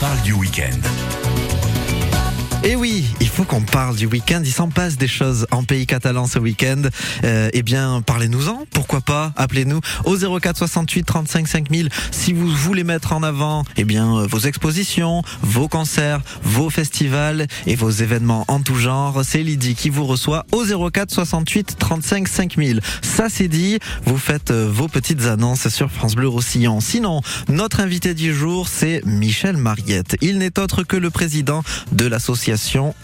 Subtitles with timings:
[0.00, 1.27] parle du week-end.
[2.64, 4.42] Et oui, il faut qu'on parle du week-end.
[4.44, 6.82] Il s'en passe des choses en pays catalan ce week-end.
[7.22, 8.64] Euh, eh bien, parlez-nous-en.
[8.72, 9.32] Pourquoi pas?
[9.36, 14.26] Appelez-nous au 04 68 35 5000 si vous voulez mettre en avant, eh bien, euh,
[14.26, 19.20] vos expositions, vos concerts, vos festivals et vos événements en tout genre.
[19.24, 22.80] C'est Lydie qui vous reçoit au 04 68 35 5000.
[23.02, 23.78] Ça c'est dit.
[24.04, 26.80] Vous faites euh, vos petites annonces sur France Bleu Roussillon.
[26.80, 30.16] Sinon, notre invité du jour, c'est Michel Mariette.
[30.22, 31.62] Il n'est autre que le président
[31.92, 32.47] de l'association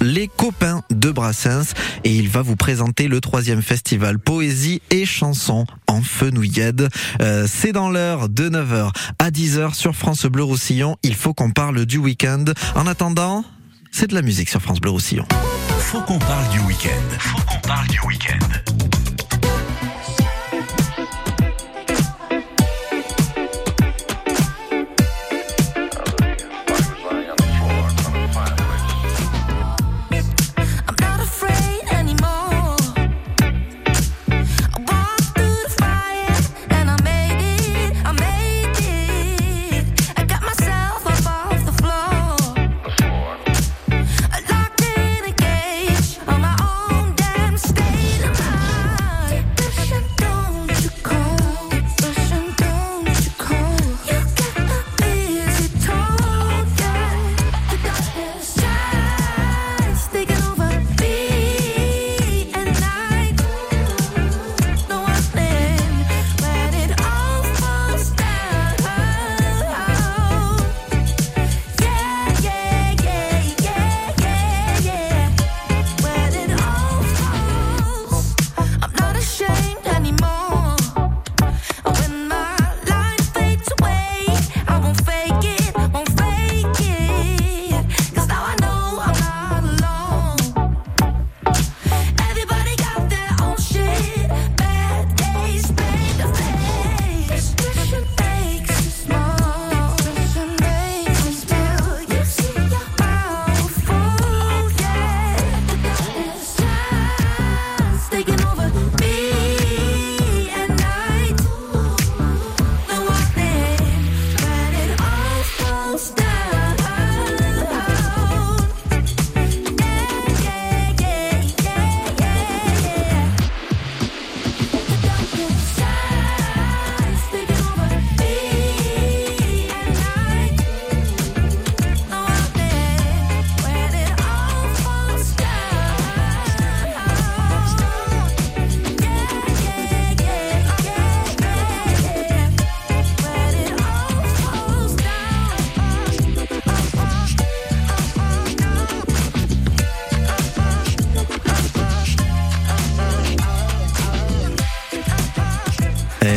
[0.01, 5.67] Les Copains de Brassens et il va vous présenter le troisième festival Poésie et chansons
[5.87, 6.89] en fenouillade.
[7.20, 10.97] Euh, c'est dans l'heure de 9h à 10h sur France Bleu Roussillon.
[11.03, 12.45] Il faut qu'on parle du week-end.
[12.75, 13.45] En attendant,
[13.93, 15.27] c'est de la musique sur France Bleu Roussillon.
[15.79, 17.19] Faut qu'on parle du week-end.
[17.19, 18.73] Faut qu'on parle du week-end.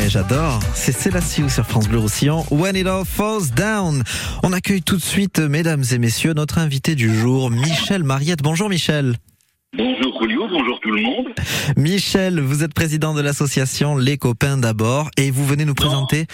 [0.09, 0.59] J'adore.
[0.73, 2.45] C'est Célassiou sur France Bleu Roussillon.
[2.49, 4.03] When it all falls down.
[4.41, 8.41] On accueille tout de suite, mesdames et messieurs, notre invité du jour, Michel Mariette.
[8.41, 9.17] Bonjour Michel.
[9.77, 11.27] Bonjour Julio, bonjour tout le monde.
[11.75, 16.25] Michel, vous êtes président de l'association Les Copains d'abord et vous venez nous présenter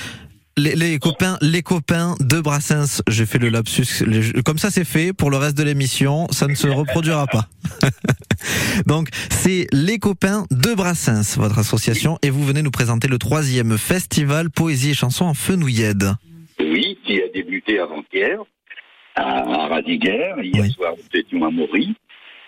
[0.57, 3.01] les, les copains, les copains de Brassens.
[3.07, 4.03] J'ai fait le lapsus.
[4.05, 5.13] les- Comme ça, c'est fait.
[5.13, 7.47] Pour le reste de l'émission, ça ne se reproduira pas.
[8.85, 13.77] Donc, c'est les copains de Brassens, votre association, et vous venez nous présenter le troisième
[13.77, 16.15] festival Poésie et chansons en fenouillade.
[16.59, 18.39] Oui, qui a débuté avant-hier
[19.15, 20.37] à Radiguerre.
[20.41, 20.71] Hier Oui.
[20.71, 21.95] soir, nous étions à Maury.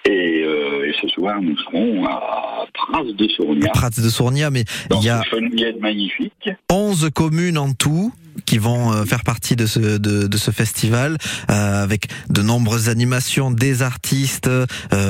[0.07, 3.69] Et, euh, et ce soir, nous serons à Prince de Sournia.
[3.71, 5.21] Prats de Sournia, mais il y a
[5.79, 6.49] magnifique.
[6.71, 8.11] 11 communes en tout
[8.45, 11.17] qui vont euh, faire partie de ce de, de ce festival
[11.49, 14.65] euh, avec de nombreuses animations des artistes euh,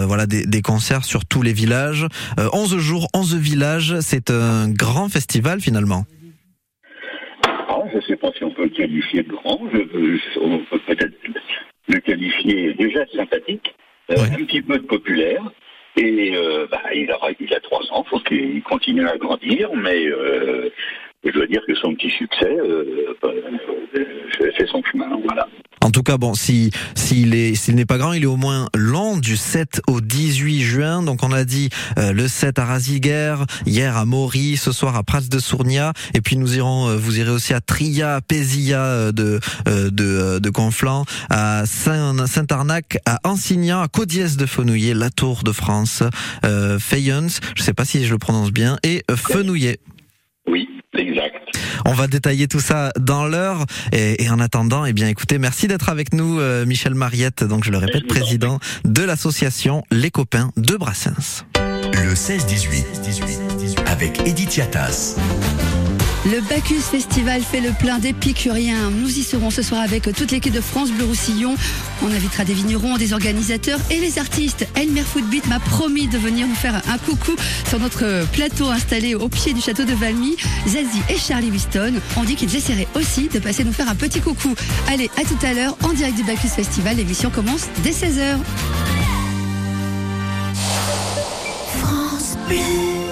[0.06, 2.06] voilà des, des concerts sur tous les villages
[2.40, 6.06] Euh, 11 jours 11 villages c'est un grand festival finalement
[7.44, 9.60] Ah, je ne sais pas si on peut le qualifier de grand.
[9.74, 9.80] Je,
[10.40, 11.16] on peut peut-être
[11.88, 13.74] le qualifier déjà sympathique.
[14.12, 14.16] Euh.
[14.18, 15.44] Un petit peu de populaire.
[15.98, 20.06] Et euh, bah, il, a, il a trois ans, faut qu'il continue à grandir, mais
[20.06, 20.70] euh,
[21.26, 25.10] je dois dire que son petit succès euh, euh, fait son chemin.
[25.24, 25.48] Voilà.
[25.86, 28.70] En tout cas, bon, si s'il est s'il n'est pas grand, il est au moins
[28.76, 31.04] long du 7 au 18 juin.
[31.04, 31.70] Donc on a dit
[32.00, 36.22] euh, le 7 à Raziguerre, hier à Maury, ce soir à Prats de Sournia, et
[36.22, 40.04] puis nous irons, euh, vous irez aussi à Tria, à Pézilla euh, de euh, de,
[40.04, 45.52] euh, de Conflans, à Saint Saint-Arnac, à Ansignan, à Codiès de Fenouillet, la Tour de
[45.52, 46.02] France,
[46.46, 49.78] euh, Fayence, je sais pas si je le prononce bien, et Fenouillet.
[50.48, 51.36] Oui, exact.
[51.86, 53.66] On va détailler tout ça dans l'heure.
[53.92, 57.44] Et, et en attendant, eh bien, écoutez, merci d'être avec nous, euh, Michel Mariette.
[57.44, 61.46] Donc, je le répète, président de l'association Les Copains de Brassens.
[61.94, 65.16] Le 16-18 avec Edith Yatas.
[66.26, 68.90] Le Bacchus Festival fait le plein d'épicuriens.
[68.90, 71.56] Nous y serons ce soir avec toute l'équipe de France Bleu Roussillon.
[72.04, 74.68] On invitera des vignerons, des organisateurs et les artistes.
[74.76, 77.36] Elmer Footbeat m'a promis de venir nous faire un coucou
[77.68, 80.36] sur notre plateau installé au pied du château de Valmy.
[80.68, 84.20] Zazie et Charlie Winston ont dit qu'ils essaieraient aussi de passer nous faire un petit
[84.20, 84.56] coucou.
[84.88, 86.98] Allez, à tout à l'heure en direct du Bacchus Festival.
[86.98, 88.38] L'émission commence dès 16h.
[92.56, 93.05] Camille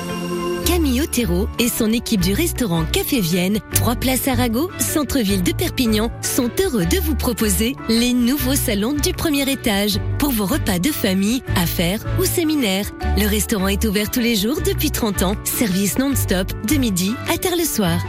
[1.03, 6.49] Otero et son équipe du restaurant Café Vienne, 3 places Arago, centre-ville de Perpignan, sont
[6.63, 11.43] heureux de vous proposer les nouveaux salons du premier étage pour vos repas de famille,
[11.57, 12.89] affaires ou séminaires.
[13.17, 17.37] Le restaurant est ouvert tous les jours depuis 30 ans, service non-stop de midi à
[17.37, 17.99] tard le soir.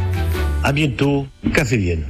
[0.62, 2.06] À bientôt, Café Vienne.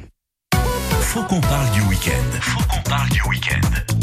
[1.01, 2.41] Faut qu'on parle du week-end.
[2.41, 3.94] Faut qu'on parle du week-end.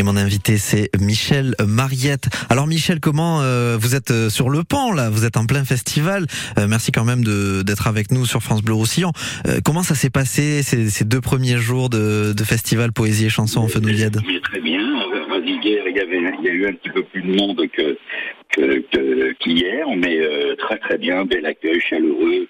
[0.00, 2.30] Et mon invité, c'est Michel Mariette.
[2.48, 5.10] Alors Michel, comment euh, vous êtes euh, sur le pont là?
[5.10, 6.24] Vous êtes en plein festival.
[6.58, 9.12] Euh, merci quand même d'être avec nous sur France Bleu Roussillon.
[9.46, 13.28] Euh, comment ça s'est passé ces, ces deux premiers jours de, de festival poésie et
[13.28, 14.80] chansons en fenouillade très bien.
[15.28, 17.98] Rasiguière, il y avait, il y a eu un petit peu plus de monde que
[19.38, 22.48] qu'hier, mais euh, très très bien, bel accueil, chaleureux,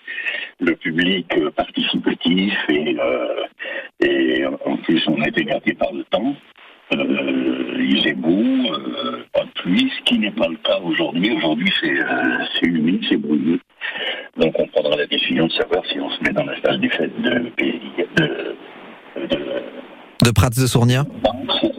[0.60, 6.04] le public euh, participatif et euh, et en plus on a été gâtés par le
[6.04, 6.36] temps.
[6.92, 8.42] Il faisait beau,
[9.32, 11.30] pas de pluie, ce qui n'est pas le cas aujourd'hui.
[11.36, 13.60] Aujourd'hui c'est euh, c'est humide, c'est brouilleux.
[14.36, 16.88] Donc on prendra la décision de savoir si on se met dans la salle des
[16.88, 18.56] fêtes de, de,
[19.16, 19.38] de, De
[20.34, 21.04] Prats de Sournia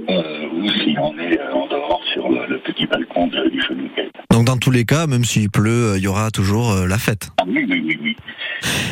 [0.10, 3.62] euh, ou si on est euh, en dehors sur le, le petit balcon de- du
[3.62, 4.10] Fenouquet.
[4.32, 6.98] Donc dans tous les cas, même s'il pleut, euh, il y aura toujours euh, la
[6.98, 7.30] fête.
[7.40, 8.16] Ah oui, oui, oui, oui.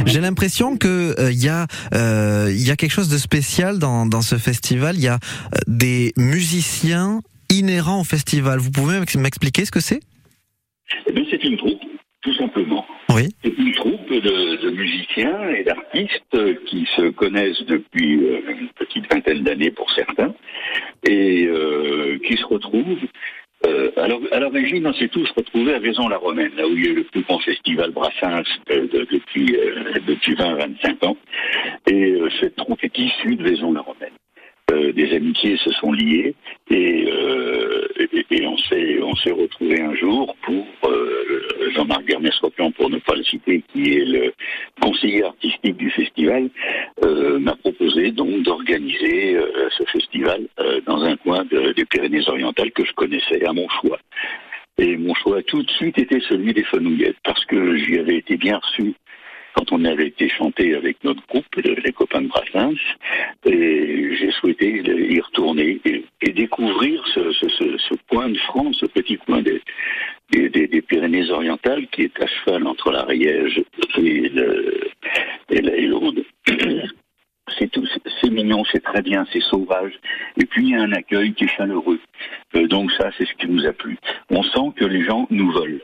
[0.06, 4.06] J'ai l'impression que euh, il y a euh, y a quelque chose de spécial dans
[4.06, 4.96] dans ce festival.
[4.96, 8.60] Il y a euh, des musiciens inhérents au festival.
[8.60, 10.00] Vous pouvez m'ex- m'expliquer ce que c'est?
[11.08, 11.80] Eh bien, c'est une troupe,
[12.22, 12.86] tout simplement.
[13.10, 13.28] Oui.
[13.44, 19.12] C'est une troupe de, de musiciens et d'artistes qui se connaissent depuis euh, une petite
[19.12, 20.34] vingtaine d'années pour certains
[21.08, 23.00] et euh, qui se retrouvent.
[23.66, 26.92] Euh, alors, à l'origine, on s'est tous retrouvés à Vaison-la-Romaine, là où il y a
[26.92, 31.18] eu le plus grand festival Brassens de- de- depuis, euh, depuis 20-25 ans.
[31.90, 34.14] Et euh, cette troupe est issue de Vaison-la-Romaine.
[34.72, 36.36] Euh, des amitiés se sont liées
[36.70, 41.19] et, euh, et, et on s'est on retrouvé un jour pour euh,
[41.70, 44.34] Jean-Marc Germes-Ropion, pour ne pas le citer, qui est le
[44.82, 46.50] conseiller artistique du festival,
[47.04, 52.72] euh, m'a proposé donc d'organiser euh, ce festival euh, dans un coin de- des Pyrénées-Orientales
[52.72, 54.00] que je connaissais à mon choix.
[54.78, 58.38] Et mon choix tout de suite était celui des Fenouillettes, parce que j'y avais été
[58.38, 58.94] bien reçu
[59.56, 62.76] quand on avait été chanté avec notre groupe, le- les copains de Brassens,
[63.46, 69.42] et j'ai souhaité y retourner et, découvrir ce, ce coin de France, ce petit coin
[69.42, 69.62] des,
[70.32, 73.62] des, des- Pyrénées-Orientales qui est à cheval entre l'Ariège
[73.98, 74.88] et, le,
[75.50, 76.24] et la- et l'Aude.
[77.58, 79.94] C'est tout, c'est- c'est mignon, c'est très bien, c'est sauvage.
[80.40, 82.00] Et puis il y a un accueil qui est chaleureux.
[82.56, 83.98] Euh, donc ça, c'est ce qui nous a plu.
[84.30, 85.82] On sent que les gens nous veulent.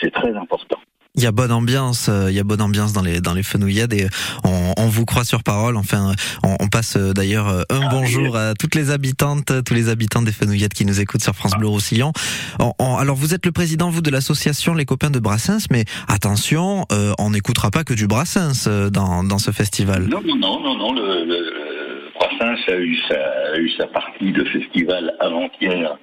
[0.00, 0.78] C'est très important.
[1.14, 3.42] Il y a bonne ambiance, euh, il y a bonne ambiance dans les dans les
[3.42, 4.08] fenouillades et
[4.44, 5.76] on, on vous croit sur parole.
[5.76, 9.90] Enfin, on, on passe euh, d'ailleurs euh, un bonjour à toutes les habitantes, tous les
[9.90, 12.12] habitants des fenouillades qui nous écoutent sur France Bleu Roussillon.
[12.60, 15.84] On- on- alors vous êtes le président vous de l'association Les Copains de Brassens, mais
[16.08, 20.04] attention, euh, on n'écoutera pas que du Brassens euh, dans dans ce festival.
[20.06, 20.92] Non, non, non, non, non.
[20.94, 23.16] Le, le- le Brassens a eu, sa,
[23.54, 25.98] a eu sa partie de festival avant-hier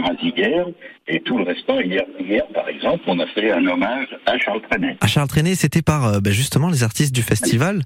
[0.00, 0.66] Raziguerre
[1.06, 1.80] et tout le restant.
[1.80, 4.96] Hier, hier, par exemple, on a fait un hommage à Charles Trenet.
[5.00, 7.82] À Charles Trenet, c'était par euh, ben, justement les artistes du festival?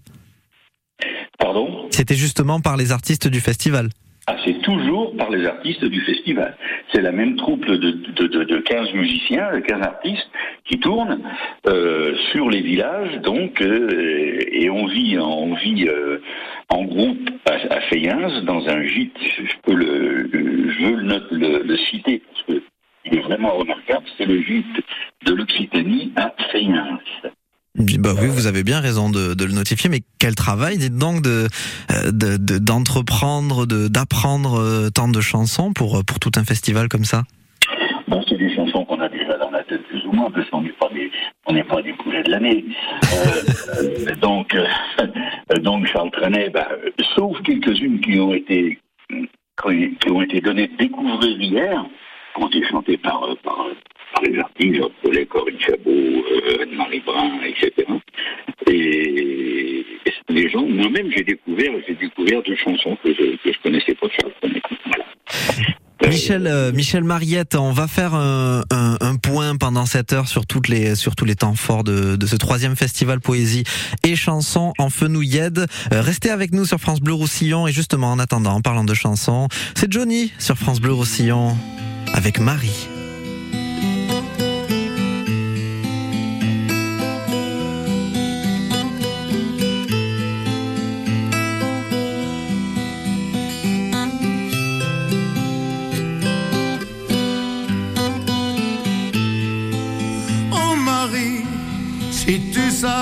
[1.39, 1.89] Pardon?
[1.91, 3.89] C'était justement par les artistes du festival.
[4.27, 6.57] Ah, C'est toujours par les artistes du festival.
[6.93, 10.31] C'est la même troupe de, de, de, de 15 musiciens, de 15 artistes
[10.65, 11.21] qui tournent
[11.67, 16.19] euh, sur les villages, donc, euh, et on vit, on vit euh,
[16.71, 21.77] en groupe à, à dans un gîte, je peux le, je veux le, le, le
[21.77, 22.63] citer, parce que
[23.05, 24.81] il est vraiment remarquable, c'est le gîte
[25.27, 26.99] de l'Occitanie à Fayens.
[27.77, 31.23] Bah oui, vous avez bien raison de, de le notifier, mais quel travail, dites donc,
[31.23, 31.49] de
[31.91, 36.45] euh, de- de- d'entreprendre, de, d'apprendre euh, tant de chansons pour euh, pour tout un
[36.45, 37.25] festival comme ça?
[38.07, 40.63] Bon, c'est des chansons qu'on a déjà dans la tête plus ou moins, parce qu'on
[40.63, 41.11] n'est pas des,
[41.47, 42.65] on des poulets de l'année.
[43.13, 46.69] Euh, donc, euh, donc Charles Trenet, bah,
[47.17, 48.79] sauf quelques-unes qui ont été,
[49.11, 51.85] qui ont été données découvrir hier,
[52.37, 53.67] qui ont été chantées par, par,
[54.15, 57.87] par les artistes, Jean Paulet, Corinne Chabot, euh, Anne-Marie Brun, etc.
[58.67, 63.63] Et, et les gens, moi-même, j'ai découvert, j'ai découvert deux chansons que je, que je
[63.63, 64.07] connaissais pas.
[64.87, 65.05] Voilà.
[66.03, 70.29] Euh, Michel, euh, Michel Mariette, on va faire un, un- un point pendant cette heure
[70.29, 73.63] sur toutes les sur tous les temps forts de, de ce troisième festival poésie
[74.05, 75.67] et chansons en Fenouillède.
[75.93, 78.93] Euh, restez avec nous sur France Bleu Roussillon et justement en attendant, en parlant de
[78.95, 81.57] chansons, c'est Johnny sur France Bleu Roussillon
[82.13, 82.89] avec Marie.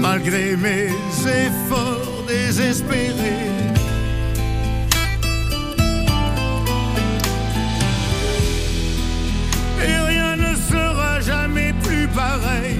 [0.00, 0.88] malgré mes
[1.44, 3.50] efforts désespérés.
[9.82, 12.78] Et rien ne sera jamais plus pareil.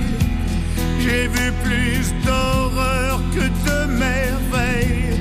[1.00, 5.18] J'ai vu plus d'horreur que de merveilles.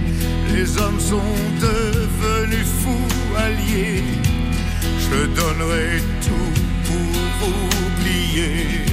[0.53, 4.03] Les hommes sont devenus fous alliés.
[5.06, 6.53] Je donnerai tout
[6.88, 8.88] pour oublier.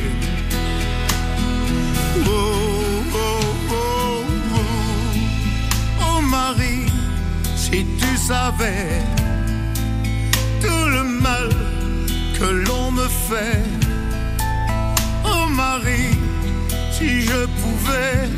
[10.61, 11.49] Tout le mal
[12.37, 13.63] que l'on me fait.
[15.25, 16.19] Oh Marie,
[16.91, 18.29] si je pouvais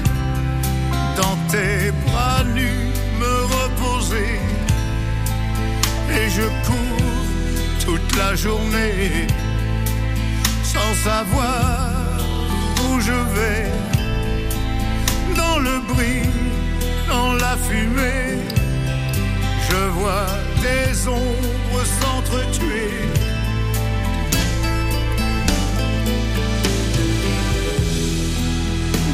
[1.16, 4.40] dans tes bras nus me reposer.
[6.10, 9.26] Et je cours toute la journée
[10.64, 11.92] sans savoir
[12.84, 13.70] où je vais.
[15.34, 16.28] Dans le bruit,
[17.08, 18.47] dans la fumée,
[19.68, 20.26] je vois
[20.62, 22.90] des ombres s'entretuer.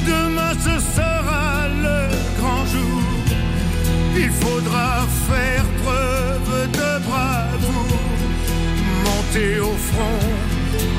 [0.06, 1.98] Demain ce sera le
[2.38, 3.02] grand jour.
[4.16, 8.04] Il faudra faire preuve de bravoure,
[9.04, 10.24] monter au front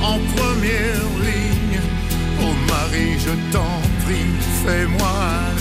[0.03, 1.79] en première ligne.
[2.41, 4.31] Oh Marie, je t'en prie,
[4.63, 5.54] fais-moi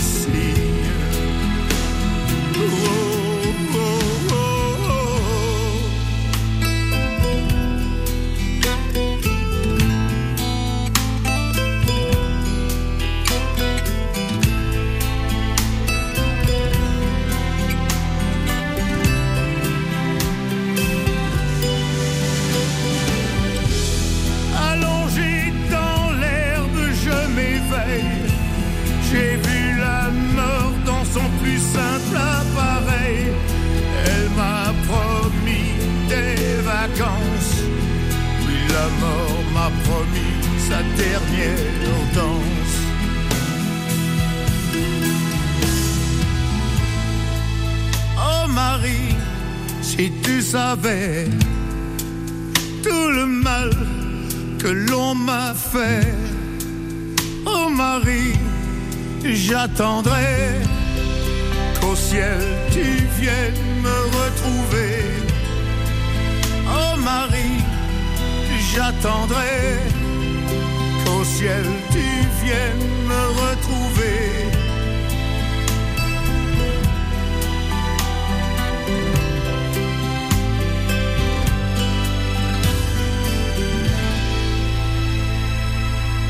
[71.25, 74.19] ciel tu viennes me retrouver.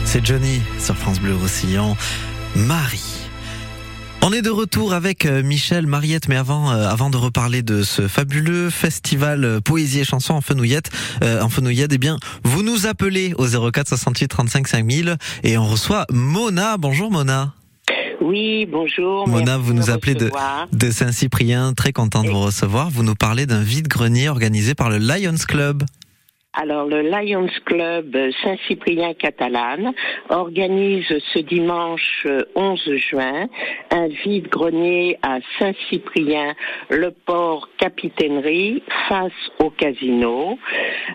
[0.06, 1.98] C'est Johnny sur France Bleu Roussillon.
[2.56, 3.25] Marie.
[4.28, 7.84] On est de retour avec euh, Michel Mariette, mais avant, euh, avant de reparler de
[7.84, 10.90] ce fabuleux festival euh, poésie et chansons en Fenouillette,
[11.24, 15.68] euh, en Fenouillette, eh bien, vous nous appelez au 04 68 35 5000 et on
[15.68, 16.78] reçoit Mona.
[16.80, 17.54] Bonjour Mona.
[18.20, 19.28] Oui, bonjour.
[19.28, 22.90] Mona, vous nous appelez de Saint-Cyprien, très content de vous recevoir.
[22.90, 25.84] Vous nous parlez d'un vide-grenier organisé par le Lions Club.
[26.58, 29.92] Alors, le Lions Club Saint-Cyprien Catalane
[30.30, 33.48] organise ce dimanche euh, 11 juin
[33.92, 36.54] un vide-grenier à Saint-Cyprien,
[36.90, 40.58] le port capitainerie, face au casino.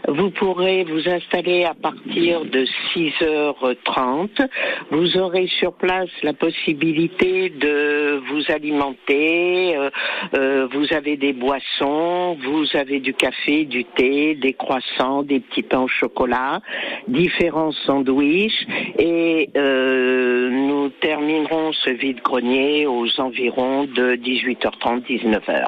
[0.09, 4.47] Vous pourrez vous installer à partir de 6h30.
[4.91, 9.77] Vous aurez sur place la possibilité de vous alimenter.
[9.77, 9.91] euh,
[10.35, 15.63] euh, vous avez des boissons, vous avez du café, du thé, des croissants, des petits
[15.63, 16.61] pains au chocolat,
[17.09, 18.67] différents sandwichs
[18.99, 25.67] et euh, nous terminerons ce vide-grenier aux environs de 18h30, 19h.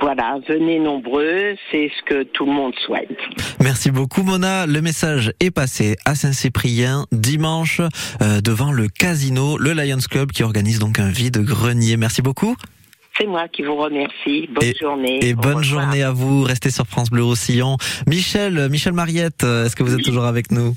[0.00, 3.18] Voilà, venez nombreux, c'est ce que tout le monde souhaite.
[3.60, 4.66] Merci beaucoup Mona.
[4.66, 10.42] Le message est passé à Saint-Cyprien dimanche euh, devant le casino, le Lions Club qui
[10.44, 11.96] organise donc un vide-grenier.
[11.96, 12.56] Merci beaucoup
[13.18, 14.48] C'est moi qui vous remercie.
[14.52, 15.18] Bonne journée.
[15.22, 15.62] et bonne revoir.
[15.64, 16.42] journée à vous.
[16.42, 17.76] Restez sur France Bleu Roussillon.
[18.06, 20.74] Michel, Michel Mariette, euh, est-ce que vous êtes toujours avec nous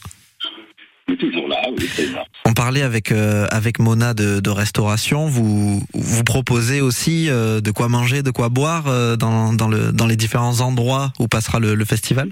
[1.20, 2.24] Toujours là, oui, c'est ça.
[2.46, 5.28] On parlait avec euh, avec Mona de, de restauration.
[5.28, 9.92] Vous vous proposez aussi euh, de quoi manger, de quoi boire euh, dans dans le
[9.92, 12.32] dans les différents endroits où passera le, le festival?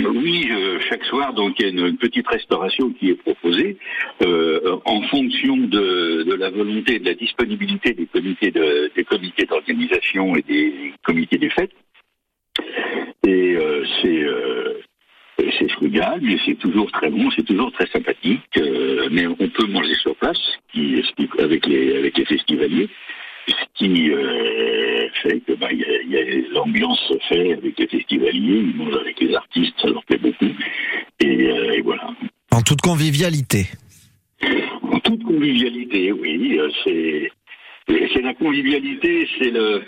[0.00, 0.78] Oui, euh,
[1.34, 3.76] donc il y a une petite restauration qui est proposée
[4.22, 9.44] euh, en fonction de, la volonté et de la disponibilité des comités de, des comités
[9.46, 11.72] d'organisation et des comités des fêtes.
[13.26, 14.80] Et euh, c'est euh,
[15.58, 18.60] c'est frugal, mais c'est toujours très bon, c'est toujours très sympathique.
[19.10, 20.40] mais on peut manger sur place,
[21.38, 22.88] avec les avec les festivaliers,
[23.48, 27.86] ce qui euh, fait que bah, y a- y a- l'ambiance se fait avec les
[27.88, 30.52] festivaliers, ils mangent avec les artistes, ça leur plaît beaucoup.
[31.20, 32.10] Et, euh, et voilà.
[32.52, 33.66] En toute convivialité.
[34.82, 37.30] En toute convivialité, oui, euh, c'est
[37.88, 39.82] c'est la convivialité, c'est le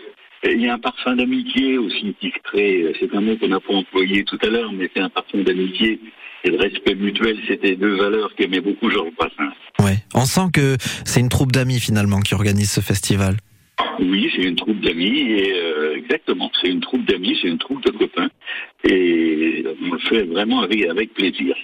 [0.49, 2.93] il y a un parfum d'amitié aussi qui se crée.
[3.01, 5.99] C'est un mot qu'on n'a pas employé tout à l'heure, mais c'est un parfum d'amitié
[6.45, 7.39] et de respect mutuel.
[7.49, 9.55] C'était deux valeurs qu'aimait beaucoup Georges Brassens.
[9.81, 9.97] Ouais.
[10.15, 13.37] On sent que c'est une troupe d'amis finalement qui organise ce festival.
[14.01, 17.85] Oui, c'est une troupe d'amis et euh, exactement, c'est une troupe d'amis, c'est une troupe
[17.85, 18.29] de copains.
[18.89, 21.55] Et on le fait vraiment avec avec plaisir.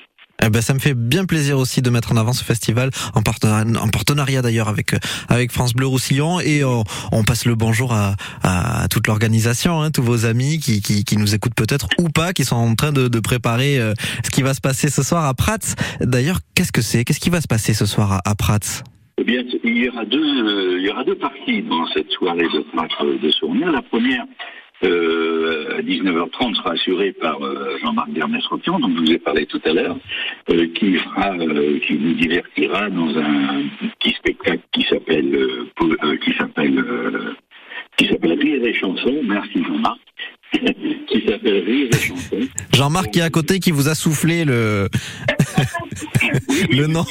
[0.45, 3.23] Eh ben, ça me fait bien plaisir aussi de mettre en avant ce festival en
[3.23, 6.41] partenariat, en partenariat d'ailleurs avec euh, avec France Bleu Roussillon.
[6.41, 10.83] Et on, on passe le bonjour à, à toute l'organisation, hein, tous vos amis qui,
[10.83, 13.95] qui, qui nous écoutent peut-être ou pas, qui sont en train de, de préparer euh,
[14.25, 15.77] ce qui va se passer ce soir à Prats.
[16.01, 17.05] D'ailleurs, qu'est-ce que c'est?
[17.05, 18.83] Qu'est-ce qui va se passer ce soir à, à Prats?
[19.19, 22.49] Eh bien, il y aura deux, euh, il y aura deux parties dans cette soirée
[22.49, 23.71] de Prêtre de.
[23.71, 24.25] La première,
[24.85, 29.61] euh, à 19h30, sera assurée par euh, Jean-Marc Dermes-Roquion, dont je vous ai parlé tout
[29.65, 29.97] à l'heure,
[30.75, 31.37] qui fera,
[31.87, 33.63] qui nous divertira dans un
[33.99, 35.39] petit spectacle qui s'appelle,
[36.25, 36.85] qui s'appelle,
[37.99, 39.21] qui s'appelle Rire et chansons.
[39.25, 40.01] Merci Jean-Marc.
[41.07, 42.49] qui s'appelle Rire et chansons.
[42.75, 44.89] Jean-Marc qui est à côté qui vous a soufflé le
[46.71, 47.05] le nom.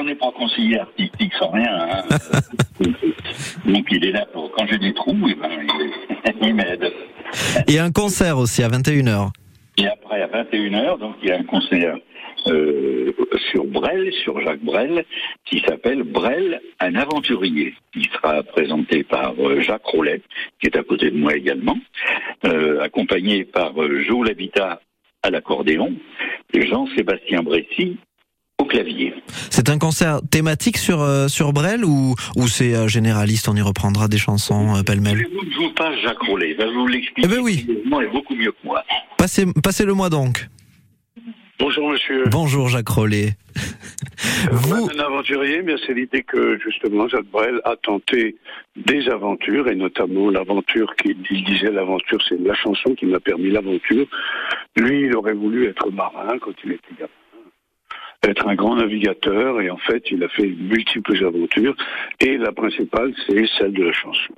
[0.00, 1.78] On n'est pas conseiller artistique sans rien.
[1.78, 2.02] hein.
[3.66, 5.50] Donc il est là pour quand j'ai des trous, eh ben,
[6.40, 6.90] il, m'aide.
[7.68, 9.28] Et un concert aussi à 21h.
[9.76, 11.96] Et après à 21h, donc il y a un concert
[12.46, 13.12] euh,
[13.50, 15.04] sur Brel, sur Jacques Brel,
[15.44, 20.22] qui s'appelle Brel, un aventurier, qui sera présenté par euh, Jacques Rollet,
[20.60, 21.76] qui est à côté de moi également,
[22.46, 24.80] euh, accompagné par euh, Jo Labitat
[25.22, 25.92] à l'accordéon,
[26.54, 27.98] et Jean-Sébastien Bressy
[28.60, 29.14] au clavier.
[29.50, 33.62] C'est un concert thématique sur euh, sur Brel ou ou c'est euh, généraliste On y
[33.62, 35.18] reprendra des chansons euh, pêle-mêle?
[35.18, 37.28] Je vous passe Jacques Rollet, il va vous l'expliquer.
[37.30, 37.66] Eh ben oui.
[37.86, 38.84] Moi, est beaucoup mieux que moi.
[39.16, 40.46] Passez passez-le moi donc.
[41.58, 42.24] Bonjour monsieur.
[42.30, 43.30] Bonjour Jacques Rollet.
[44.50, 44.90] Vous...
[44.90, 48.36] Un aventurier, mais c'est l'idée que justement Jacques Brel a tenté
[48.76, 53.50] des aventures et notamment l'aventure qu'il il disait l'aventure c'est la chanson qui m'a permis
[53.50, 54.06] l'aventure.
[54.76, 57.19] Lui il aurait voulu être marin quand il était gamin
[58.22, 61.76] être un grand navigateur et en fait il a fait multiples aventures
[62.20, 64.34] et la principale c'est celle de la chanson.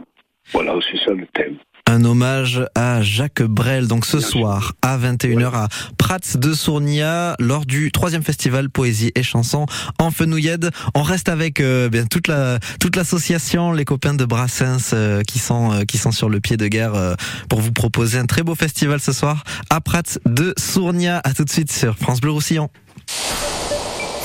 [0.53, 1.57] Voilà, c'est ça le thème.
[1.87, 5.69] Un hommage à Jacques Brel, donc ce soir à 21h à
[5.99, 9.67] Prats de Sournia, lors du troisième festival Poésie et Chansons
[9.99, 10.71] en Fenouillède.
[10.95, 15.39] On reste avec euh, bien toute la toute l'association, les copains de Brassens euh, qui
[15.39, 17.15] sont euh, qui sont sur le pied de guerre euh,
[17.49, 21.21] pour vous proposer un très beau festival ce soir à Prats de Sournia.
[21.25, 22.71] À tout de suite sur France Bleu Roussillon.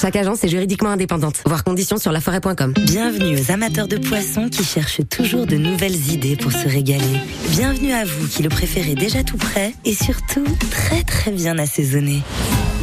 [0.00, 1.42] Chaque agence est juridiquement indépendante.
[1.44, 2.72] Voir conditions sur laforêt.com.
[2.86, 7.20] Bienvenue aux amateurs de poissons qui cherchent toujours de nouvelles idées pour se régaler.
[7.50, 12.22] Bienvenue à vous qui le préférez déjà tout prêt et surtout très très bien assaisonné.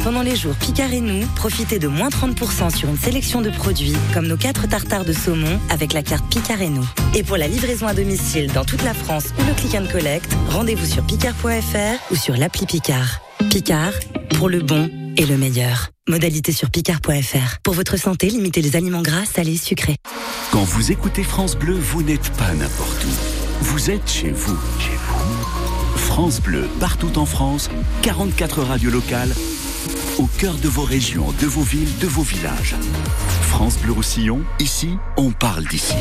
[0.04, 3.96] Pendant les jours Picard et nous, profitez de moins 30% sur une sélection de produits
[4.14, 6.88] comme nos 4 tartares de saumon avec la carte Picard et nous.
[7.16, 10.30] Et pour la livraison à domicile dans toute la France ou le click and collect,
[10.50, 13.20] rendez-vous sur picard.fr ou sur l'appli Picard.
[13.50, 13.94] Picard,
[14.36, 15.90] pour le bon et le meilleur.
[16.08, 17.58] Modalité sur picard.fr.
[17.62, 19.96] Pour votre santé, limitez les aliments gras, salés, sucrés.
[20.50, 23.64] Quand vous écoutez France Bleu, vous n'êtes pas n'importe où.
[23.64, 24.58] Vous êtes chez vous.
[24.80, 25.98] Chez vous.
[25.98, 27.68] France Bleu, partout en France,
[28.00, 29.34] 44 radios locales,
[30.18, 32.74] au cœur de vos régions, de vos villes, de vos villages.
[33.42, 35.94] France Bleu Roussillon, ici, on parle d'ici.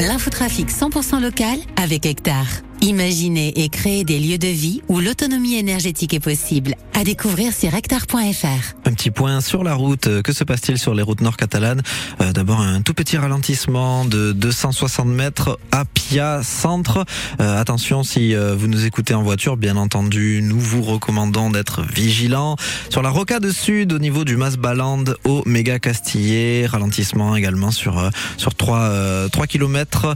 [0.00, 2.48] L'infotrafic 100% local avec Hectare.
[2.80, 6.74] Imaginez et créer des lieux de vie où l'autonomie énergétique est possible.
[6.94, 8.74] À découvrir sur hectare.fr.
[8.84, 10.22] Un petit point sur la route.
[10.22, 11.82] Que se passe-t-il sur les routes nord catalanes
[12.20, 17.04] Euh, D'abord, un tout petit ralentissement de 260 mètres à Pia Centre.
[17.40, 21.82] Euh, attention, si euh, vous nous écoutez en voiture, bien entendu, nous vous recommandons d'être
[21.82, 22.56] vigilants.
[22.90, 28.10] Sur la rocade sud, au niveau du Mas-Baland au Méga Castillé, ralentissement également sur euh,
[28.36, 30.14] sur 3 euh, 3 km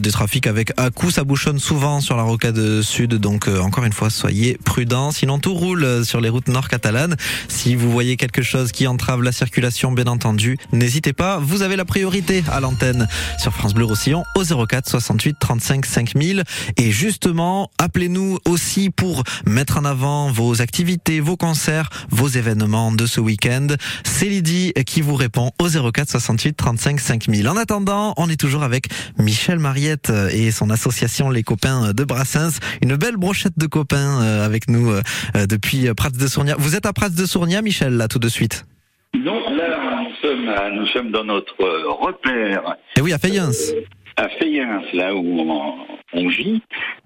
[0.00, 3.84] des trafics avec à coup ça bouchonne souvent sur la rocade sud donc euh, encore
[3.84, 5.10] une fois soyez prudents.
[5.10, 7.16] Sinon tout roule euh, sur les routes nord catalanes
[7.48, 11.38] si vous voyez quelque chose qui entrave la circulation bien entendu n'hésitez pas.
[11.38, 16.44] Vous avez la priorité à l'antenne sur France Bleu Roussillon au 04 68 35 5000
[16.76, 23.06] et justement appelez-nous aussi pour mettre en avant vos activités vos concerts vos événements de
[23.06, 23.68] ce week-end.
[24.04, 28.62] C'est Lydie qui vous répond au 04 68 35 5000 en attendant on est toujours
[28.62, 32.58] avec Michel Mariette et son association Les Copains de Brassens.
[32.82, 35.00] Une belle brochette de copains euh, avec nous euh,
[35.34, 36.54] euh, depuis Prats de Sournia.
[36.58, 38.66] Vous êtes à Prats de Sournia, Michel, là, tout de suite?
[39.14, 43.72] Non, là, nous sommes, nous sommes dans notre euh, repère Et oui, à Fayence.
[44.18, 45.74] à Fayens, là où on,
[46.12, 46.60] on vit,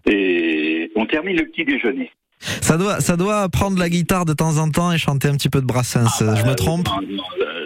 [0.07, 2.11] et on termine le petit déjeuner.
[2.41, 5.51] Ça doit, ça doit prendre la guitare de temps en temps et chanter un petit
[5.51, 6.19] peu de Brassens.
[6.19, 6.89] Je me trompe?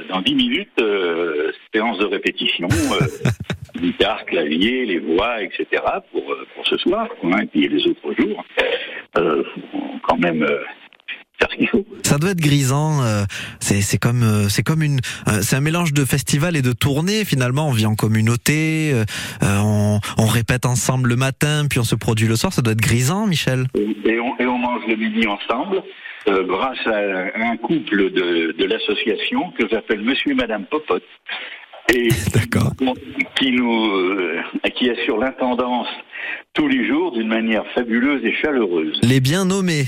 [0.09, 3.07] Dans 10 minutes, euh, séance de répétition, euh,
[3.81, 5.67] guitare, clavier, les voix, etc.
[6.13, 8.45] pour, euh, pour ce soir, quoi, hein, et puis les autres jours.
[9.19, 9.43] Euh,
[10.09, 10.59] quand même euh,
[11.39, 11.85] faire ce qu'il faut.
[12.03, 13.03] Ça doit être grisant.
[13.03, 13.25] euh,
[13.61, 16.73] c'est c'est comme euh, c'est comme une euh, c'est un mélange de festival et de
[16.73, 17.25] tournée.
[17.25, 18.93] Finalement, on vit en communauté,
[19.43, 22.53] on, on répète ensemble le matin, puis on se produit le soir.
[22.53, 23.67] Ça doit être grisant, Michel.
[23.75, 25.83] Et on, et on mange le midi ensemble,
[26.29, 31.05] euh, grâce à un couple de, de l'association que j'appelle Monsieur et Madame Popote.
[31.95, 32.09] Et
[33.37, 34.43] qui nous euh,
[34.75, 35.89] qui assure l'intendance
[36.53, 38.99] tous les jours d'une manière fabuleuse et chaleureuse.
[39.03, 39.85] Les bien nommés.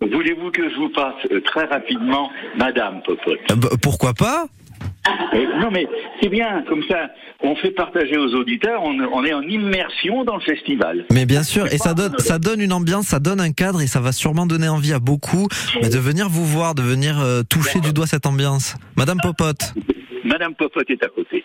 [0.00, 3.38] Voulez-vous que je vous passe euh, très rapidement Madame Popote?
[3.50, 4.46] Euh, bah, pourquoi pas?
[5.60, 5.86] Non mais
[6.20, 10.36] c'est bien, comme ça on fait partager aux auditeurs, on, on est en immersion dans
[10.36, 11.06] le festival.
[11.12, 13.86] Mais bien sûr, et ça donne, ça donne une ambiance, ça donne un cadre et
[13.86, 15.48] ça va sûrement donner envie à beaucoup
[15.80, 18.76] mais de venir vous voir, de venir euh, toucher du doigt cette ambiance.
[18.96, 19.74] Madame Popote.
[20.24, 21.44] Madame Popote est à côté.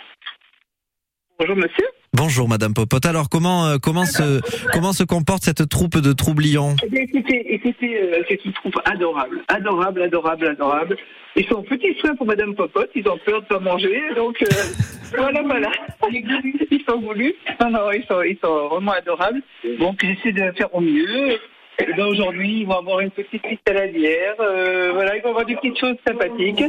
[1.40, 1.88] Bonjour monsieur.
[2.16, 3.08] Bonjour Madame Popote.
[3.08, 4.40] Alors comment euh, comment se
[4.72, 9.42] comment se comporte cette troupe de troublions Eh écoutez, écoutez, euh, c'est une troupe adorable,
[9.48, 10.96] adorable, adorable, adorable.
[11.36, 14.46] Ils sont petits soins pour Madame Popote, ils ont peur de pas manger, donc euh,
[15.18, 15.72] voilà, voilà.
[16.12, 17.34] Ils sont voulus.
[17.60, 19.42] Non, non, ils sont, ils sont vraiment adorables.
[19.80, 21.32] Donc j'essaie de faire au mieux.
[21.80, 24.36] Et ben, aujourd'hui, ils vont avoir une petite la bière.
[24.40, 26.64] euh, voilà, ils vont avoir des petites choses sympathiques.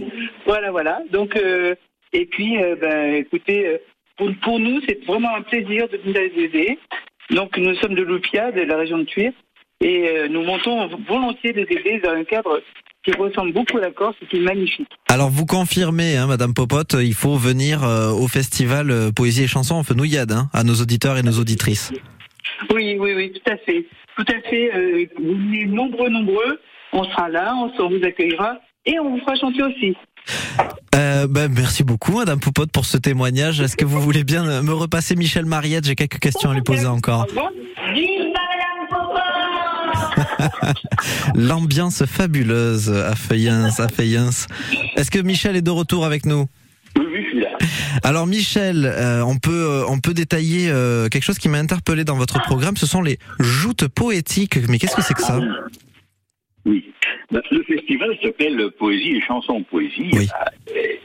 [0.46, 1.00] Voilà, voilà.
[1.12, 1.38] Donc,
[2.14, 3.78] et puis, ben, écoutez,
[4.16, 6.78] pour, nous, c'est vraiment un plaisir de venir les aider.
[7.30, 9.32] Donc, nous sommes de Loupia, de la région de Tuire,
[9.80, 12.60] et euh, nous montons volontiers les aider dans un cadre
[13.04, 14.88] qui ressemble beaucoup à la Corse et qui est magnifique.
[15.08, 19.46] Alors vous confirmez, hein, Madame Popote, il faut venir euh, au festival euh, Poésie et
[19.46, 21.92] Chansons en Fenouillade, hein, à nos auditeurs et nos auditrices.
[22.72, 23.84] Oui, oui, oui, tout à fait.
[24.16, 24.74] Tout à fait.
[24.74, 26.60] euh, vous venez nombreux, nombreux.
[26.92, 29.96] On sera là, on vous accueillera et on vous fera chanter aussi.
[30.94, 33.60] Euh, ben, merci beaucoup, Madame Popote, pour ce témoignage.
[33.60, 35.84] Est-ce que vous voulez bien me repasser Michel Mariette?
[35.86, 37.26] J'ai quelques questions à lui poser encore.
[41.34, 43.86] L'ambiance fabuleuse à Fayens, à.
[44.96, 46.46] Est-ce que Michel est de retour avec nous?
[46.96, 47.48] Oui, oui, je suis là.
[48.02, 52.04] Alors Michel, euh, on peut euh, on peut détailler euh, quelque chose qui m'a interpellé
[52.04, 52.76] dans votre programme.
[52.76, 54.58] Ce sont les joutes poétiques.
[54.68, 55.40] Mais qu'est-ce que c'est que ça?
[56.66, 56.84] Oui.
[57.50, 60.08] Le festival s'appelle Poésie et chansons poésie.
[60.12, 60.44] Il y a,
[60.76, 60.96] euh,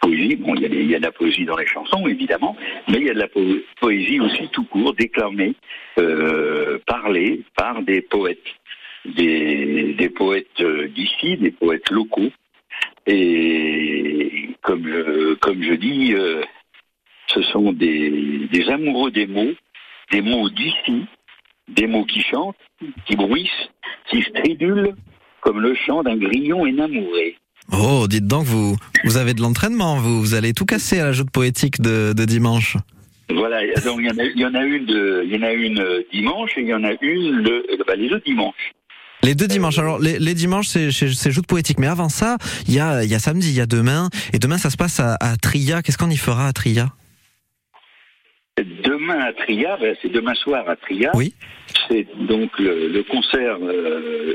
[0.00, 2.56] Poésie, bon, il y, a y de la poésie dans les chansons, évidemment,
[2.88, 5.54] mais il y a de la po- poésie aussi tout court, déclamée,
[5.98, 8.38] euh, parlée par des poètes,
[9.04, 12.30] des, des poètes euh, d'ici, des poètes locaux.
[13.06, 16.14] Et comme je, comme je dis,
[17.26, 19.52] ce sont des, des amoureux des mots,
[20.12, 21.06] des mots d'ici,
[21.68, 22.56] des mots qui chantent,
[23.06, 23.68] qui bruissent,
[24.10, 24.94] qui stridulent,
[25.40, 27.36] comme le chant d'un grillon énamouré.
[27.72, 29.96] Oh, dites donc, vous vous avez de l'entraînement.
[29.96, 32.76] Vous vous allez tout casser à la joute poétique de, de dimanche.
[33.30, 35.42] Voilà, donc il y en a, il y en a une, de- il y en
[35.42, 38.72] a une euh, dimanche et il y en a une le, bah, les deux dimanches.
[39.22, 39.78] Les deux dimanches.
[39.78, 41.78] Alors les, les dimanches c'est c'est- c'est joute poétique.
[41.78, 44.08] Mais avant ça, il y a il y a samedi, il y a demain.
[44.32, 45.82] Et demain ça se passe à, à Tria.
[45.82, 46.88] Qu'est-ce qu'on y fera à Tria?
[48.82, 51.10] Demain à Tria, ben, c'est demain soir à Tria.
[51.14, 51.34] Oui.
[51.88, 54.34] C'est donc le, le concert, euh,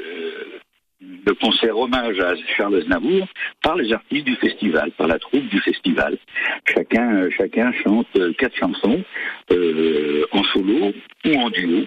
[1.25, 3.27] le concert hommage à Charles Aznavour
[3.61, 6.17] par les artistes du festival, par la troupe du festival.
[6.65, 9.03] Chacun, chacun chante euh, quatre chansons
[9.51, 10.93] euh, en solo
[11.25, 11.85] ou en duo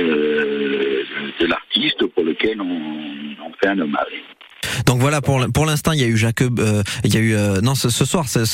[0.00, 1.02] euh,
[1.40, 4.12] de l'artiste pour lequel on, fait un hommage.
[4.84, 6.42] Donc voilà, pour, pour l'instant, il y a eu Jacques,
[7.04, 8.44] il y a eu, non, ce, soir, c'est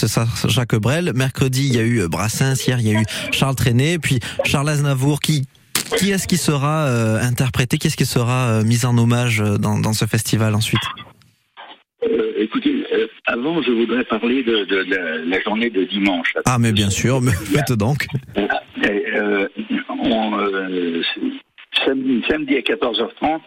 [0.48, 1.12] Jacques Brel.
[1.14, 2.64] Mercredi, il y a eu Brassens.
[2.66, 3.98] Hier, il y a eu Charles Trenet.
[3.98, 5.20] Puis Charles Aznavour.
[5.20, 5.42] Qui,
[5.96, 9.58] qui est-ce qui sera euh, interprété Qui est-ce qui sera euh, mis en hommage euh,
[9.58, 10.82] dans, dans ce festival ensuite?
[12.04, 12.84] Euh, écoutez,
[13.26, 16.34] avant, je voudrais parler de, de la, la journée de dimanche.
[16.44, 18.06] Ah, mais bien sûr, mais faites donc.
[20.04, 20.32] On,
[21.84, 23.40] samedi, samedi à 14h30,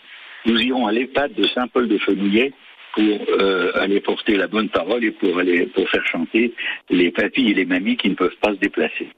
[0.45, 2.53] nous irons à l'EHPAD de Saint-Paul-de-Fenouillet
[2.93, 3.03] pour
[3.41, 6.53] euh, aller porter la bonne parole et pour aller pour faire chanter
[6.89, 9.09] les papis et les mamies qui ne peuvent pas se déplacer.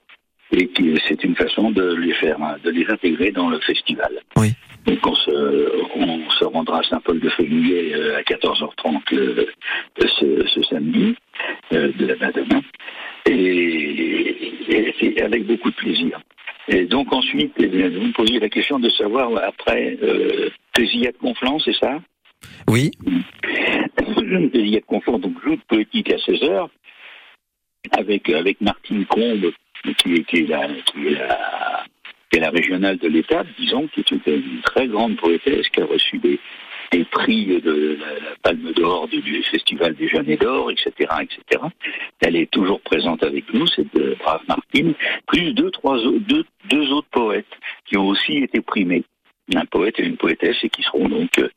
[0.51, 4.12] Et qui c'est une façon de les faire, hein, de les intégrer dans le festival.
[4.38, 4.53] Oui.
[4.86, 9.45] Donc on se, on se rendra à Saint-Paul-de-Fenouillet euh, à 14h30 euh,
[9.99, 11.15] ce, ce samedi,
[11.73, 12.62] euh, de la demain,
[13.25, 16.21] et, et c'est avec beaucoup de plaisir.
[16.69, 21.17] Et donc ensuite, eh vous me posiez la question de savoir après euh, Plaisir de
[21.17, 21.99] Conflans, c'est ça?
[22.69, 22.91] Oui.
[23.97, 26.67] Plaisir de Conflans, donc joute poétique à 16h,
[27.91, 29.51] avec, avec Martine Combe,
[29.95, 31.86] qui est, qui la, qui est la,
[32.39, 34.21] la régionale de l'État, disons, qui est une,
[34.63, 36.39] très grande poétesse, qui a reçu des,
[36.91, 41.63] des prix de la, Palme d'Or du, du Festival des Jeunes d'Or, etc., etc.
[42.21, 44.93] Elle est toujours présente avec nous, cette euh, brave Martine,
[45.28, 47.45] plus deux, trois, deux, deux autres poètes
[47.86, 49.04] qui ont aussi été primés.
[49.55, 51.47] Un poète et une poétesse et qui seront donc euh,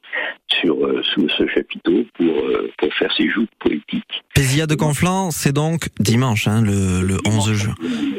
[0.48, 4.22] sur euh, sous ce chapiteau pour euh, pour faire ces joutes poétiques.
[4.34, 7.74] Pésia de Conflans, c'est donc dimanche, hein, le, le 11 juin.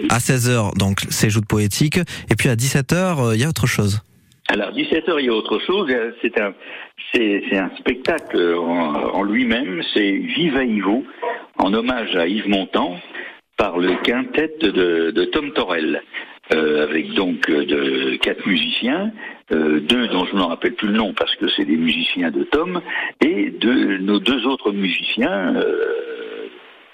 [0.10, 2.00] À 16h, donc c'est joute poétique.
[2.30, 4.02] Et puis à 17h, il y a autre chose.
[4.50, 5.90] Alors 17h, il y a autre chose.
[6.22, 6.54] C'est un,
[7.14, 9.82] c'est, un spectacle en, en lui-même.
[9.94, 11.06] C'est Viva Ivo,
[11.58, 13.00] en hommage à Yves Montand,
[13.56, 16.02] par le quintet de, de Tom Torel,
[16.54, 19.12] euh, avec donc de quatre musiciens,
[19.52, 22.32] euh, deux dont je ne me rappelle plus le nom parce que c'est des musiciens
[22.32, 22.82] de Tom,
[23.20, 26.48] et de nos deux autres musiciens euh,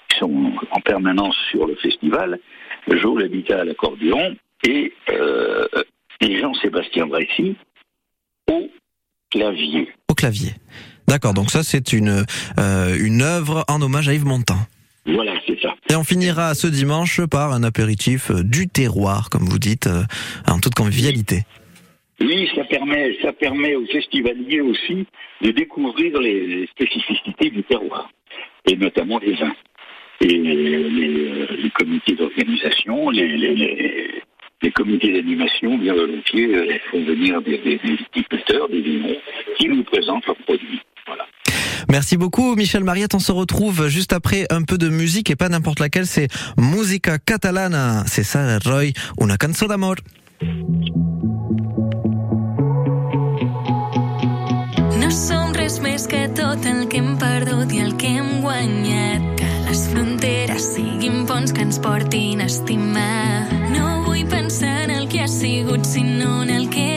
[0.08, 2.38] qui sont en permanence sur le festival,
[2.88, 5.66] Joe L'Habitat à l'accordéon et euh,
[6.20, 7.54] et Jean-Sébastien Bressy
[8.50, 8.68] au
[9.30, 9.88] clavier.
[10.08, 10.52] Au clavier.
[11.06, 12.24] D'accord, donc ça c'est une,
[12.58, 14.58] une œuvre en hommage à Yves Montand.
[15.06, 15.74] Voilà, c'est ça.
[15.88, 19.88] Et on finira ce dimanche par un apéritif du terroir, comme vous dites,
[20.46, 21.44] en toute convivialité.
[22.20, 25.06] Oui, ça permet, ça permet aux festivaliers aussi
[25.40, 28.10] de découvrir les, spécificités du terroir,
[28.66, 29.54] et notamment les vins.
[30.20, 34.22] Et les, comités d'organisation, les,
[34.74, 39.16] comités d'animation, bien volontiers, euh, font venir des, des, des viticulteurs, vignerons,
[39.56, 40.80] qui nous présentent leurs produits.
[41.06, 41.24] Voilà.
[41.90, 45.48] Merci beaucoup Michel Mariette, on se retrouve juste après un peu de musique et pas
[45.48, 46.28] n'importe laquelle, c'est
[46.58, 49.94] Musica Catalana, c'est ça Roy, una cançó d'amor.
[55.98, 59.24] Més que tot el que hem perdut i el que hem guanyat.
[59.40, 63.48] Que les fronteres siguin ponts que ens portin a estimar.
[63.72, 66.87] No vull pensar en el que ha sigut, sinó en el que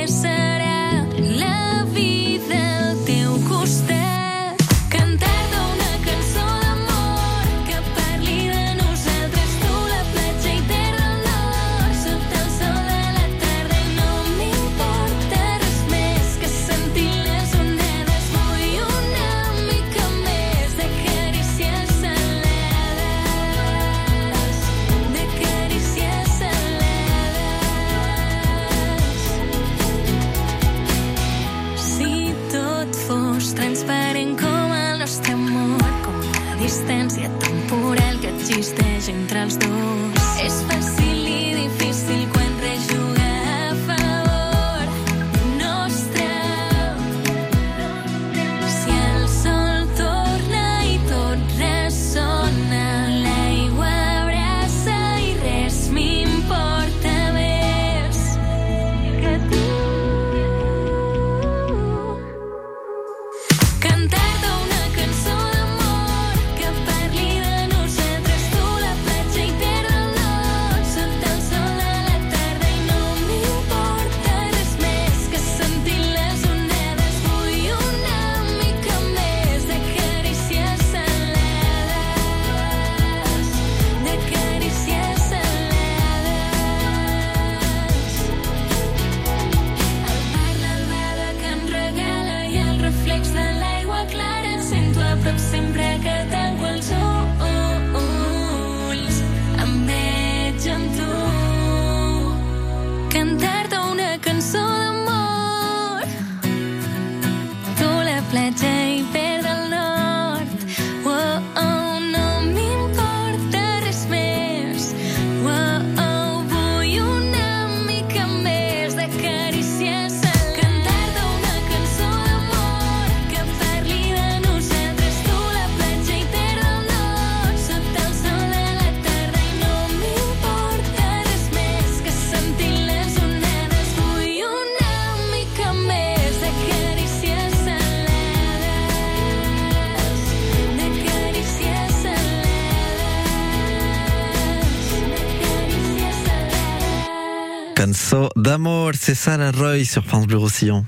[149.00, 150.86] c'est ça la Roy sur France Bleu Roussillon.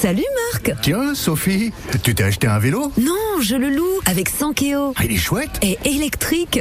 [0.00, 2.92] Salut Marc Tiens, Sophie, tu t'es acheté un vélo?
[2.98, 4.94] Non, je le loue avec 100 Keo.
[4.96, 6.60] Ah, Il est chouette Et électrique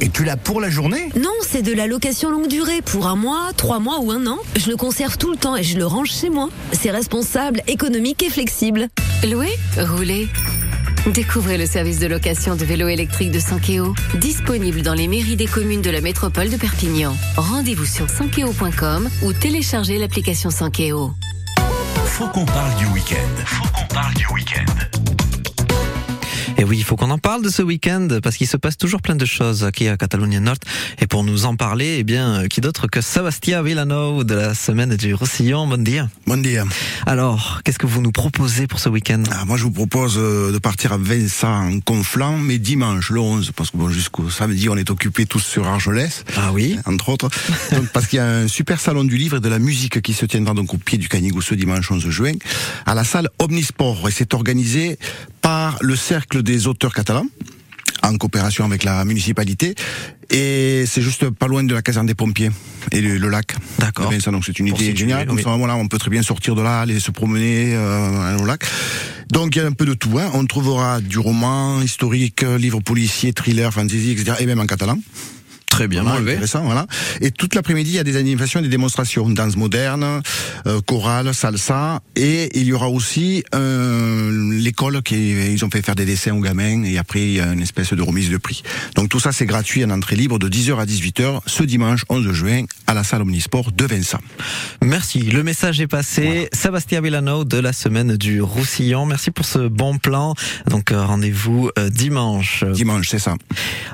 [0.00, 1.10] Et tu l'as pour la journée?
[1.16, 4.38] Non, c'est de la location longue durée pour un mois, trois mois ou un an.
[4.56, 6.48] Je le conserve tout le temps et je le range chez moi.
[6.72, 8.88] C'est responsable, économique et flexible.
[9.30, 10.28] Louer, rouler.
[11.06, 15.46] Découvrez le service de location de vélos électriques de Sankeo, disponible dans les mairies des
[15.46, 17.16] communes de la métropole de Perpignan.
[17.36, 21.12] Rendez-vous sur sankeo.com ou téléchargez l'application Sankeo.
[22.04, 23.44] Faut qu'on parle du week-end.
[23.46, 24.99] Faut qu'on parle du week-end.
[26.60, 29.00] Et oui, il faut qu'on en parle de ce week-end parce qu'il se passe toujours
[29.00, 30.58] plein de choses aquí à Catalogne Nord.
[31.00, 34.94] Et pour nous en parler, eh bien, qui d'autre que Sebastien Villano de la semaine
[34.94, 35.66] du Roussillon.
[35.66, 36.10] Bon dia.
[36.26, 36.66] Bon dia.
[37.06, 39.22] Alors, qu'est-ce que vous nous proposez pour ce week-end?
[39.30, 43.20] Ah, Moi, je vous propose euh, de partir à Vincent en Conflans, mais dimanche, le
[43.20, 46.26] 11, parce que bon, jusqu'au samedi, on est occupés tous sur Argelès.
[46.36, 46.76] Ah oui.
[46.84, 47.30] Entre autres.
[47.72, 50.12] Donc, parce qu'il y a un super salon du livre et de la musique qui
[50.12, 52.34] se tiendra donc au pied du Canigou ce dimanche 11 juin,
[52.84, 54.06] à la salle Omnisport.
[54.10, 54.98] Et c'est organisé
[55.40, 57.26] par le Cercle des auteurs catalans
[58.02, 59.74] en coopération avec la municipalité
[60.30, 62.50] et c'est juste pas loin de la caserne des pompiers
[62.92, 63.56] et le, le lac.
[63.78, 64.10] D'accord.
[64.10, 65.26] Donc c'est une idée géniale.
[65.26, 65.42] Comme oui.
[65.42, 68.64] ça, voilà, on peut très bien sortir de là, aller se promener euh, au lac.
[69.30, 70.18] Donc il y a un peu de tout.
[70.18, 70.30] Hein.
[70.34, 74.36] On trouvera du roman historique, livres policiers, thrillers, fantasy, etc.
[74.40, 74.98] Et même en catalan.
[75.80, 76.32] Très bien Vraiment enlevé.
[76.32, 76.86] intéressant, voilà.
[77.22, 79.26] Et toute l'après-midi, il y a des animations et des démonstrations.
[79.30, 80.20] Danse moderne,
[80.66, 82.02] euh, chorale, salsa.
[82.16, 86.40] Et il y aura aussi euh, l'école qui ils ont fait faire des dessins aux
[86.40, 86.84] gamins.
[86.84, 88.62] Et après, il y a une espèce de remise de prix.
[88.94, 92.30] Donc tout ça, c'est gratuit en entrée libre de 10h à 18h ce dimanche 11
[92.32, 94.20] juin à la salle Omnisport de Vincent.
[94.84, 96.50] Merci, le message est passé.
[96.52, 99.06] Sébastien Villano de la semaine du Roussillon.
[99.06, 100.34] Merci pour ce bon plan.
[100.68, 102.64] Donc euh, rendez-vous dimanche.
[102.64, 103.36] Dimanche, c'est ça.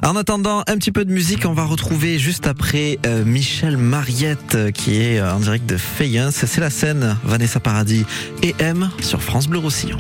[0.02, 4.54] En attendant un petit peu de musique, on va retrouver juste après euh, Michel Mariette
[4.54, 6.36] euh, qui est euh, en direct de Fayence.
[6.46, 8.06] C'est la scène Vanessa Paradis
[8.42, 9.98] et M sur France Bleu Roussillon.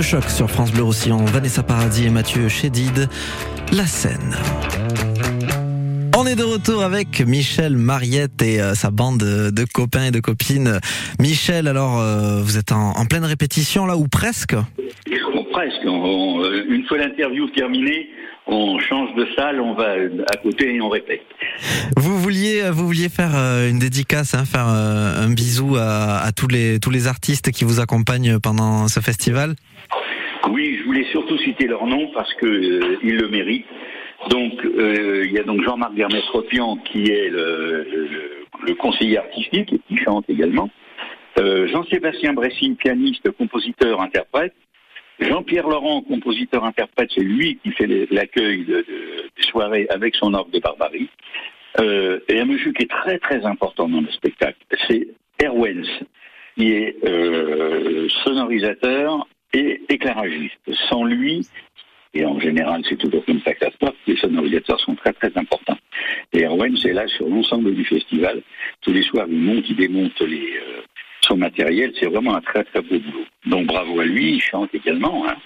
[0.00, 3.06] De choc sur France Bleu Roussillon, Vanessa Paradis et Mathieu Chédid,
[3.70, 4.34] La scène.
[6.16, 10.20] On est de retour avec Michel Mariette et euh, sa bande de, copains et de
[10.20, 10.80] copines.
[11.18, 14.54] Michel, alors euh, vous êtes en, en pleine répétition là ou presque?
[15.52, 15.84] Presque.
[15.84, 18.08] On- on- euh, une fois l'interview terminée,
[18.46, 19.96] on change de salle, on va
[20.32, 21.20] à côté et on répète.
[21.98, 23.34] Vous vouliez, vous vouliez faire
[23.68, 27.80] une dédicace, hein, faire un bisou à, à tous les tous les artistes qui vous
[27.80, 29.56] accompagnent pendant ce festival?
[30.48, 33.66] Oui, je voulais surtout citer leur nom parce que euh, le méritent.
[34.30, 38.30] Donc, euh, il y a donc Jean-Marc Vermès-Ropian qui est le, le-
[38.66, 40.68] le conseiller artistique et qui chante également.
[41.38, 44.54] Euh, Jean-Sébastien Bressine, pianiste, compositeur, interprète.
[45.18, 48.84] Jean-Pierre Laurent, compositeur-interprète, c'est lui qui fait l'accueil de, de-
[49.36, 51.08] des soirées avec son orgue de Barbarie.
[51.80, 55.06] Euh, et un monsieur qui est très très important dans le spectacle, c'est
[55.42, 55.86] Erwens,
[56.56, 60.58] qui est euh, sonorisateur et éclairagiste.
[60.88, 61.46] Sans lui,
[62.14, 65.12] et en général c'est toujours comme ça que ça se passe, les sonorisateurs sont très
[65.12, 65.78] très importants.
[66.32, 68.42] Et Erwens est là sur l'ensemble du festival.
[68.82, 70.80] Tous les soirs, il monte, il démonte les, euh,
[71.22, 71.92] son matériel.
[71.98, 73.24] C'est vraiment un très très beau boulot.
[73.46, 75.26] Donc bravo à lui, il chante également.
[75.28, 75.36] hein.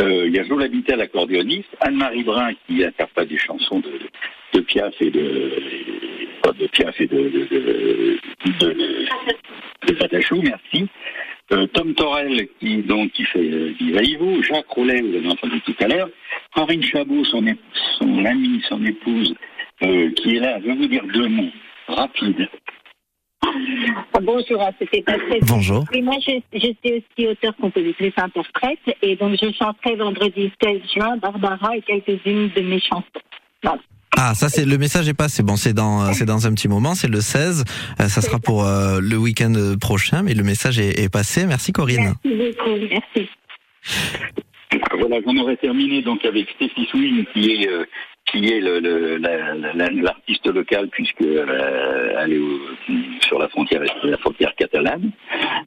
[0.00, 3.92] Euh, il y a Jo Labitel, l'accordéoniste, Anne-Marie Brun qui interprète des chansons de,
[4.54, 5.52] de Piaf et de,
[6.58, 8.18] de Piaf et de, de, de,
[8.60, 9.06] de, de-
[9.86, 10.86] de Patachou, merci.
[11.50, 15.60] Euh, Tom Torel qui donc qui fait euh, Viva Ivo, Jacques Roulet, vous avez entendu
[15.62, 16.10] tout à l'heure,
[16.54, 17.42] Corinne Chabot, son,
[17.98, 19.34] son amie, son épouse,
[19.82, 20.60] euh, qui est là.
[20.60, 21.50] Je vais vous dire deux mots
[21.86, 22.48] rapides.
[23.42, 25.84] Ah, Bonjour, hein, c'était pas très Bonjour.
[25.92, 30.82] Oui, moi, je, je suis aussi auteur, compositrice, interprète, et donc je chanterai vendredi 16
[30.94, 33.04] juin Barbara et quelques-unes de mes chansons.
[33.62, 33.80] Voilà.
[34.16, 35.42] Ah, ça c'est le message est passé.
[35.42, 37.64] Bon, c'est dans c'est dans un petit moment, c'est le 16.
[38.00, 41.46] Euh, ça sera pour euh, le week-end prochain, mais le message est, est passé.
[41.46, 42.14] Merci Corinne.
[42.24, 43.28] Merci beaucoup, merci.
[44.98, 47.84] Voilà, j'en aurais terminé donc avec Stéphie Swing qui est euh,
[48.30, 52.60] qui est le- le- la- la- la- l'artiste locale puisque euh, elle est au-
[53.20, 55.10] sur la frontière la frontière catalane.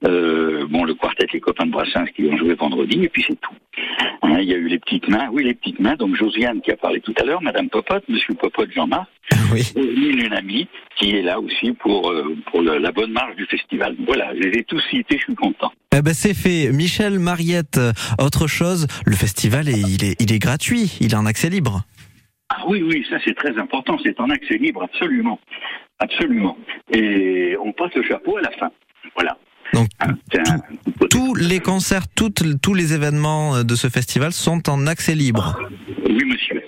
[0.06, 3.40] Euh, bon, le quartet les copains de Brassens qui ont joué vendredi et puis c'est
[3.40, 3.54] tout.
[4.24, 5.96] Hein, il y a eu les petites mains, oui les petites mains.
[5.96, 9.08] Donc Josiane qui a parlé tout à l'heure, Madame Popote, Monsieur Popote, Jean-Marc,
[9.54, 9.64] oui.
[9.76, 13.96] une amie qui est là aussi pour euh, pour le- la bonne marche du festival.
[14.06, 15.72] Voilà, je les ai tous cités, je suis content.
[15.96, 16.72] Eh ben c'est fait.
[16.72, 21.16] Michel Mariette, euh, autre chose, le festival est, il est il est gratuit, il est
[21.18, 21.82] en accès libre.
[22.54, 23.98] Ah oui, oui, ça c'est très important.
[24.04, 25.40] C'est en accès libre, absolument.
[26.00, 26.58] Absolument.
[26.94, 28.70] Et on passe le chapeau à la fin.
[29.16, 29.38] Voilà.
[29.74, 34.70] Donc Hein, un- tous les concerts, toutes, tous les événements euh, de ce festival sont
[34.70, 35.58] en accès libre.
[36.10, 36.62] Oui, monsieur.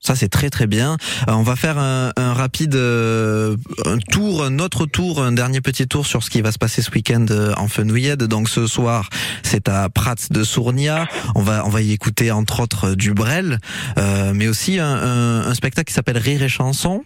[0.00, 0.96] Ça c'est très très bien.
[1.28, 5.60] Euh, on va faire un, un rapide euh, un tour, un autre tour, un dernier
[5.60, 8.22] petit tour sur ce qui va se passer ce week-end euh, en Fenouillède.
[8.24, 9.08] Donc ce soir,
[9.42, 11.08] c'est à Prats de Sournia.
[11.34, 13.58] On va on va y écouter entre autres du Brel,
[13.98, 17.02] euh, mais aussi un, un- un spectacle qui s'appelle Rire et chanson.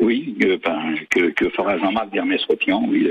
[0.00, 3.08] Oui, que, enfin, que, que fera Jean-Marc Dermès-Ropian, oui,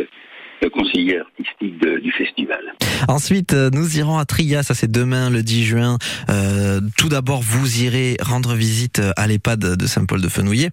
[0.61, 2.59] le, le conseiller artistique de- du festival.
[3.07, 5.97] Ensuite, euh, nous irons à Tria, ça c'est demain le 10 juin.
[6.29, 10.71] Euh, tout d'abord, vous irez rendre visite à l'EHPAD de Saint-Paul de Fenouillet.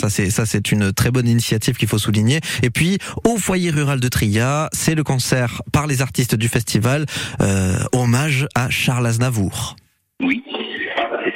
[0.00, 2.40] Ça c'est ça c'est une très bonne initiative qu'il faut souligner.
[2.62, 7.06] Et puis au foyer rural de Tria, c'est le concert par les artistes du festival
[7.40, 9.76] euh, hommage à Charles Aznavour.
[10.20, 10.42] Oui.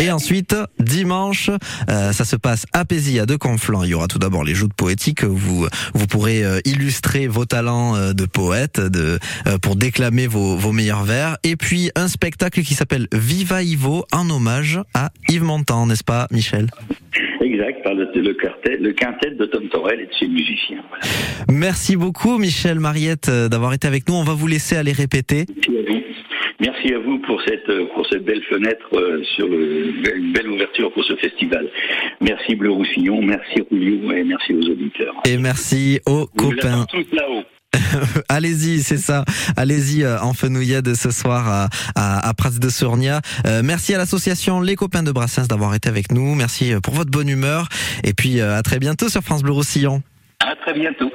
[0.01, 3.85] Et ensuite, dimanche, euh, ça se passe à Pézilla de Conflans.
[3.85, 5.23] Il y aura tout d'abord les joutes poétiques.
[5.25, 10.27] où Vous, vous pourrez euh, illustrer vos talents euh, de poète de, euh, pour déclamer
[10.27, 11.37] vos, vos meilleurs vers.
[11.45, 16.27] Et puis, un spectacle qui s'appelle Viva Ivo en hommage à Yves Montand, n'est-ce pas,
[16.31, 16.69] Michel?
[17.43, 20.83] Exact, par le, le, quartet, le quintet de Tom Torel et de ses musiciens.
[20.89, 21.05] Voilà.
[21.51, 24.15] Merci beaucoup, Michel Mariette, d'avoir été avec nous.
[24.15, 25.45] On va vous laisser aller répéter.
[25.49, 26.01] Merci à vous.
[26.61, 30.49] Merci à vous pour cette euh, pour cette belle fenêtre euh, sur le, une belle
[30.49, 31.67] ouverture pour ce festival.
[32.21, 35.15] Merci Bleu Roussillon, merci Rouillou et merci aux auditeurs.
[35.27, 36.87] Et merci aux Nous copains.
[37.13, 37.45] là-haut.
[38.29, 39.25] Allez-y, c'est ça.
[39.57, 43.21] Allez-y euh, en fenouillade ce soir à, à, à Prats de Sournia.
[43.47, 46.35] Euh, merci à l'association Les Copains de Brassens d'avoir été avec nous.
[46.35, 47.69] Merci euh, pour votre bonne humeur.
[48.05, 50.03] Et puis euh, à très bientôt sur France Bleu Roussillon.
[50.41, 51.09] À très bientôt.